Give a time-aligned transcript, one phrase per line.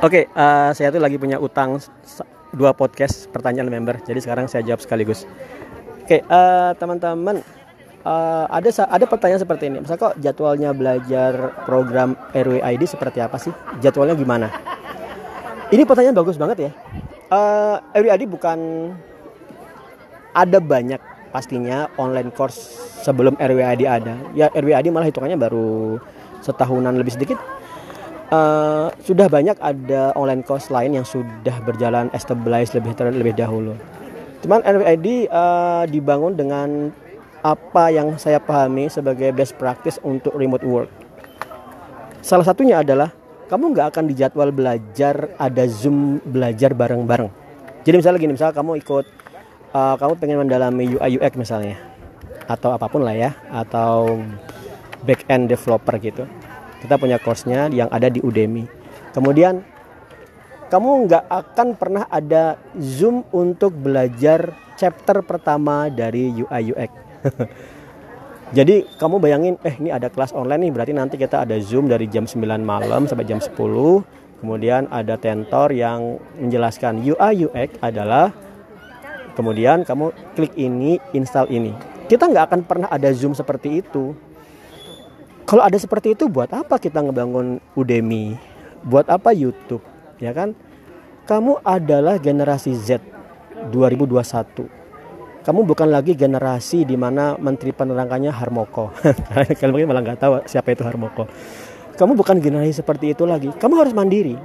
[0.00, 1.76] Oke, uh, saya tuh lagi punya utang
[2.56, 4.00] dua podcast pertanyaan member.
[4.00, 5.28] Jadi sekarang saya jawab sekaligus.
[6.00, 7.44] Oke, uh, teman-teman,
[8.08, 9.84] uh, ada ada pertanyaan seperti ini.
[9.84, 13.52] Misal kok jadwalnya belajar program RWID seperti apa sih?
[13.84, 14.48] Jadwalnya gimana?
[15.68, 16.70] Ini pertanyaan bagus banget ya.
[17.28, 18.58] Uh, RWID bukan
[20.32, 22.56] ada banyak pastinya online course
[23.04, 24.16] sebelum RWID ada.
[24.32, 26.00] Ya RWID malah hitungannya baru
[26.40, 27.59] setahunan lebih sedikit
[28.30, 33.74] Eh, sudah banyak ada online course lain yang sudah berjalan established lebih lebih dahulu.
[34.46, 36.94] Cuman RFID eh, dibangun dengan
[37.42, 40.86] apa yang saya pahami sebagai best practice untuk remote work.
[42.22, 43.10] Salah satunya adalah
[43.50, 47.34] kamu nggak akan dijadwal belajar ada zoom belajar bareng-bareng.
[47.82, 49.06] Jadi misalnya gini, misalnya kamu ikut,
[49.74, 51.82] eh, kamu pengen mendalami UI UX misalnya,
[52.46, 54.22] atau apa pun lah ya, atau
[55.02, 56.30] back end developer gitu
[56.80, 58.64] kita punya course-nya yang ada di Udemy.
[59.12, 59.62] Kemudian
[60.70, 66.90] kamu nggak akan pernah ada Zoom untuk belajar chapter pertama dari UI UX.
[68.56, 72.10] Jadi kamu bayangin, eh ini ada kelas online nih, berarti nanti kita ada Zoom dari
[72.10, 73.54] jam 9 malam sampai jam 10.
[74.42, 78.34] Kemudian ada tentor yang menjelaskan UI UX adalah
[79.38, 81.70] kemudian kamu klik ini, install ini.
[82.10, 84.18] Kita nggak akan pernah ada Zoom seperti itu.
[85.50, 88.38] Kalau ada seperti itu buat apa kita ngebangun Udemy?
[88.86, 89.82] Buat apa YouTube?
[90.22, 90.54] Ya kan?
[91.26, 93.02] Kamu adalah generasi Z
[93.74, 94.70] 2021.
[95.42, 98.94] Kamu bukan lagi generasi di mana menteri penerangannya Harmoko.
[99.58, 101.26] Kalian mungkin malah nggak tahu siapa itu Harmoko.
[101.98, 103.50] Kamu bukan generasi seperti itu lagi.
[103.50, 104.38] Kamu harus mandiri.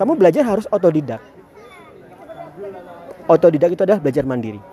[0.00, 1.20] Kamu belajar harus otodidak.
[3.28, 4.64] Otodidak itu adalah belajar mandiri.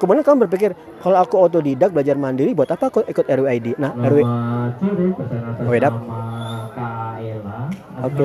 [0.00, 0.72] Kemudian kamu berpikir,
[1.04, 3.76] kalau aku otodidak belajar mandiri, buat apa aku ikut RWID?
[3.76, 5.68] Nah, RW, Oh.
[8.00, 8.24] Oke.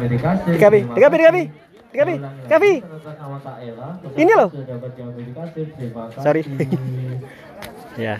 [0.00, 0.36] Serikat.
[0.48, 1.42] Dikapi, dikapi, dikapi,
[1.92, 2.14] dikapi,
[2.48, 2.72] dikapi.
[2.80, 3.88] Nama Kak Ella.
[4.16, 4.48] Ini loh.
[6.18, 6.42] Sorry.
[7.94, 8.18] Ya.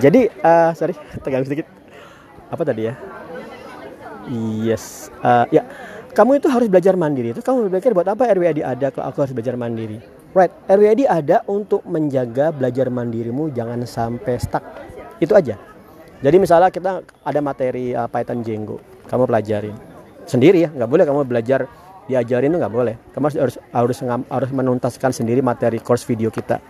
[0.00, 1.68] Jadi, eh sorry, tegang sedikit.
[2.48, 2.96] Apa tadi ya?
[4.64, 5.62] Yes, Eh, ya.
[6.16, 7.36] Kamu itu harus belajar mandiri.
[7.36, 10.00] Itu kamu berpikir buat apa RWID ada kalau aku harus belajar mandiri?
[10.36, 14.60] Right, RWID ada untuk menjaga belajar mandirimu jangan sampai stuck.
[15.16, 15.56] Itu aja.
[16.20, 18.76] Jadi misalnya kita ada materi uh, Python Django,
[19.08, 19.76] kamu pelajarin
[20.28, 21.64] sendiri ya, nggak boleh kamu belajar
[22.04, 22.94] diajarin itu nggak boleh.
[23.16, 23.98] Kamu harus harus
[24.28, 26.60] harus, menuntaskan sendiri materi course video kita.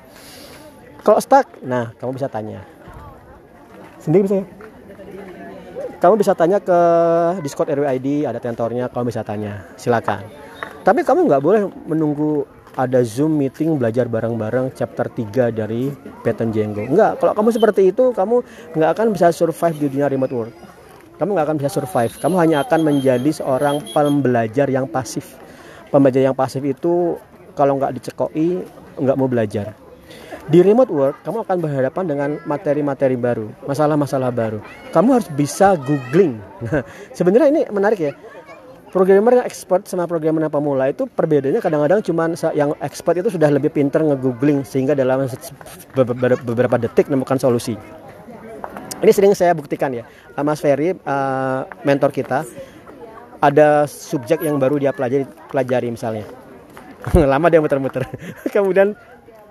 [1.02, 2.62] Kalau stuck, nah kamu bisa tanya.
[3.98, 4.46] Sendiri bisa ya?
[5.96, 6.78] Kamu bisa tanya ke
[7.42, 9.66] Discord RWID, ada tentornya, kamu bisa tanya.
[9.74, 10.22] Silakan.
[10.86, 15.88] Tapi kamu nggak boleh menunggu ada Zoom meeting belajar bareng-bareng chapter 3 dari
[16.20, 16.84] Python Django.
[16.84, 18.44] Enggak, kalau kamu seperti itu, kamu
[18.76, 20.54] nggak akan bisa survive di dunia remote work.
[21.16, 22.12] Kamu nggak akan bisa survive.
[22.20, 25.40] Kamu hanya akan menjadi seorang pembelajar yang pasif.
[25.88, 27.16] Pembelajar yang pasif itu
[27.56, 28.60] kalau nggak dicekoi,
[29.00, 29.72] nggak mau belajar.
[30.46, 34.62] Di remote work, kamu akan berhadapan dengan materi-materi baru, masalah-masalah baru.
[34.94, 36.38] Kamu harus bisa googling.
[36.62, 36.86] Nah,
[37.18, 38.12] sebenarnya ini menarik ya.
[38.96, 43.28] Programmer yang expert sama programmer yang pemula itu perbedaannya kadang-kadang cuman sa- yang expert itu
[43.28, 45.28] sudah lebih pintar nge-googling sehingga dalam
[46.48, 47.76] beberapa detik menemukan solusi.
[49.04, 50.08] Ini sering saya buktikan ya.
[50.32, 52.48] Uh, Mas Ferry, uh, mentor kita,
[53.44, 56.24] ada subjek yang baru dia pelajari, pelajari misalnya.
[57.12, 58.08] Lama dia muter-muter.
[58.56, 58.96] Kemudian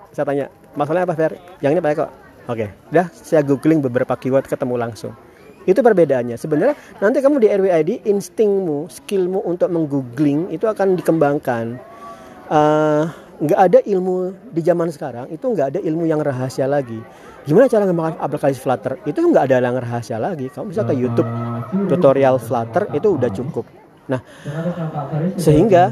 [0.10, 1.38] saya tanya, masalahnya apa Fer?
[1.62, 2.12] Yang ini pakai kok.
[2.50, 5.14] Oke, udah saya googling beberapa keyword ketemu langsung.
[5.66, 6.38] Itu perbedaannya.
[6.38, 11.66] Sebenarnya nanti kamu di RWID instingmu, skillmu untuk menggoogling itu akan dikembangkan.
[12.46, 13.04] Eh,
[13.36, 17.02] nggak ada ilmu di zaman sekarang itu nggak ada ilmu yang rahasia lagi.
[17.46, 18.98] Gimana cara menggunakan aplikasi Flutter?
[19.06, 20.50] Itu nggak ada yang rahasia lagi.
[20.50, 21.30] Kamu bisa ke YouTube
[21.90, 23.66] tutorial Flutter itu udah cukup.
[24.06, 24.22] Nah,
[25.38, 25.90] Sehingga,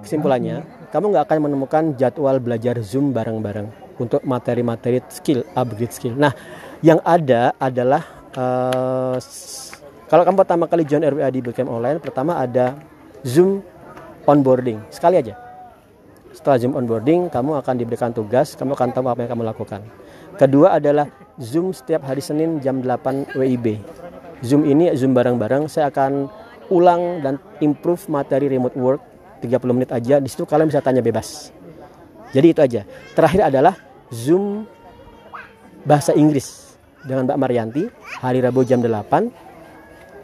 [0.00, 3.68] kesimpulannya kamu nggak akan menemukan jadwal belajar Zoom bareng-bareng
[4.00, 6.16] untuk materi-materi skill upgrade skill.
[6.16, 6.32] Nah,
[6.80, 9.16] yang ada adalah eh,
[10.10, 12.74] kalau kamu pertama kali join RWID Bootcamp online, pertama ada
[13.22, 13.62] Zoom
[14.26, 15.38] onboarding sekali aja.
[16.34, 19.80] Setelah Zoom onboarding, kamu akan diberikan tugas, kamu akan tahu apa yang kamu lakukan.
[20.34, 21.06] Kedua adalah
[21.38, 23.78] Zoom setiap hari Senin jam 8 WIB.
[24.42, 26.26] Zoom ini Zoom bareng-bareng, saya akan
[26.74, 29.02] ulang dan improve materi remote work
[29.42, 30.18] 30 menit aja.
[30.18, 31.54] Di situ kalian bisa tanya bebas.
[32.30, 32.82] Jadi itu aja.
[33.14, 33.74] Terakhir adalah
[34.10, 34.66] Zoom
[35.82, 36.69] bahasa Inggris
[37.04, 37.84] dengan Mbak Marianti
[38.20, 39.30] hari Rabu jam 8.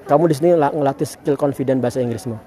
[0.06, 2.38] Kamu di sini la- ngelatih skill confident bahasa Inggrismu.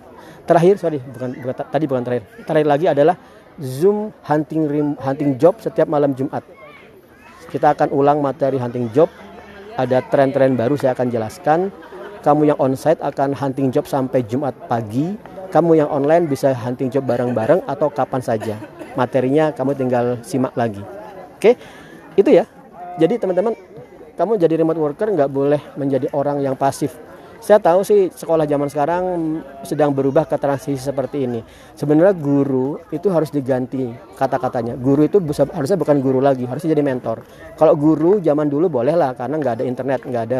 [0.47, 2.23] Terakhir, sorry, bukan, bukan ta- tadi bukan terakhir.
[2.47, 3.15] Terakhir lagi adalah
[3.59, 6.41] Zoom hunting rim, hunting job setiap malam Jumat.
[7.51, 9.11] Kita akan ulang materi hunting job.
[9.75, 11.59] Ada tren-tren baru saya akan jelaskan.
[12.23, 15.19] Kamu yang onsite akan hunting job sampai Jumat pagi.
[15.49, 18.55] Kamu yang online bisa hunting job bareng-bareng atau kapan saja.
[18.95, 20.83] Materinya kamu tinggal simak lagi.
[21.35, 21.59] Oke,
[22.15, 22.47] itu ya.
[22.99, 23.55] Jadi teman-teman,
[24.19, 26.91] kamu jadi remote worker nggak boleh menjadi orang yang pasif.
[27.39, 29.03] Saya tahu sih sekolah zaman sekarang
[29.63, 31.39] sedang berubah ke transisi seperti ini.
[31.71, 33.87] Sebenarnya guru itu harus diganti
[34.19, 34.75] kata-katanya.
[34.75, 35.23] Guru itu
[35.55, 37.23] harusnya bukan guru lagi, harusnya jadi mentor.
[37.55, 40.39] Kalau guru zaman dulu boleh lah karena nggak ada internet, nggak ada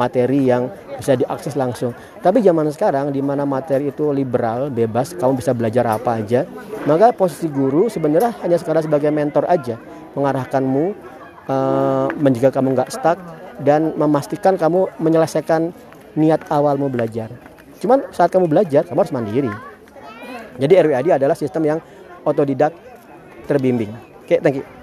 [0.00, 1.92] materi yang bisa diakses langsung.
[2.24, 6.48] Tapi zaman sekarang di mana materi itu liberal, bebas, kamu bisa belajar apa aja,
[6.88, 9.76] maka posisi guru sebenarnya hanya sekarang sebagai mentor aja,
[10.16, 10.96] mengarahkanmu,
[11.48, 13.18] uh, menjaga kamu nggak stuck
[13.62, 15.70] dan memastikan kamu menyelesaikan
[16.18, 17.32] niat awalmu belajar.
[17.80, 19.52] Cuman saat kamu belajar, kamu harus mandiri.
[20.60, 21.78] Jadi RWAD adalah sistem yang
[22.22, 22.70] otodidak
[23.48, 23.90] terbimbing.
[24.22, 24.81] Oke, thank you.